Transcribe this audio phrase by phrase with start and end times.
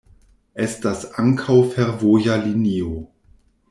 [0.63, 2.95] Estas ankaŭ fervoja linio.